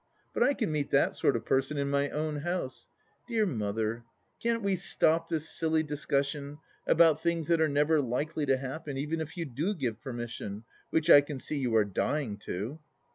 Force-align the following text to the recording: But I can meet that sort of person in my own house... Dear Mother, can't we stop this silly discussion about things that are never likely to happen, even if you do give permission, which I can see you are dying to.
But 0.33 0.41
I 0.41 0.55
can 0.55 0.71
meet 0.71 0.89
that 0.89 1.13
sort 1.13 1.35
of 1.35 1.45
person 1.45 1.77
in 1.77 1.87
my 1.91 2.09
own 2.09 2.37
house... 2.37 2.87
Dear 3.27 3.45
Mother, 3.45 4.03
can't 4.41 4.63
we 4.63 4.75
stop 4.75 5.29
this 5.29 5.47
silly 5.47 5.83
discussion 5.83 6.57
about 6.87 7.21
things 7.21 7.47
that 7.49 7.61
are 7.61 7.69
never 7.69 8.01
likely 8.01 8.47
to 8.47 8.57
happen, 8.57 8.97
even 8.97 9.21
if 9.21 9.37
you 9.37 9.45
do 9.45 9.75
give 9.75 10.01
permission, 10.01 10.63
which 10.89 11.07
I 11.11 11.21
can 11.21 11.37
see 11.39 11.59
you 11.59 11.75
are 11.75 11.85
dying 11.85 12.37
to. 12.37 12.79